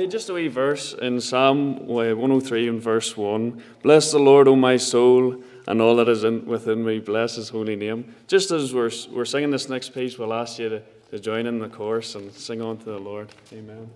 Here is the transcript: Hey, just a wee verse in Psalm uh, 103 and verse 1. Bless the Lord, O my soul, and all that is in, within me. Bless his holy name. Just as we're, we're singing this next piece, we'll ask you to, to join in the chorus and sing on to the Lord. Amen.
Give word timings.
Hey, 0.00 0.06
just 0.06 0.30
a 0.30 0.32
wee 0.32 0.48
verse 0.48 0.94
in 0.94 1.20
Psalm 1.20 1.76
uh, 1.82 2.16
103 2.16 2.68
and 2.68 2.80
verse 2.80 3.18
1. 3.18 3.62
Bless 3.82 4.10
the 4.10 4.18
Lord, 4.18 4.48
O 4.48 4.56
my 4.56 4.78
soul, 4.78 5.44
and 5.68 5.82
all 5.82 5.94
that 5.96 6.08
is 6.08 6.24
in, 6.24 6.46
within 6.46 6.82
me. 6.82 7.00
Bless 7.00 7.34
his 7.34 7.50
holy 7.50 7.76
name. 7.76 8.14
Just 8.26 8.50
as 8.50 8.72
we're, 8.72 8.90
we're 9.10 9.26
singing 9.26 9.50
this 9.50 9.68
next 9.68 9.90
piece, 9.90 10.16
we'll 10.16 10.32
ask 10.32 10.58
you 10.58 10.70
to, 10.70 10.82
to 11.10 11.18
join 11.18 11.44
in 11.44 11.58
the 11.58 11.68
chorus 11.68 12.14
and 12.14 12.32
sing 12.32 12.62
on 12.62 12.78
to 12.78 12.84
the 12.86 12.98
Lord. 12.98 13.28
Amen. 13.52 13.90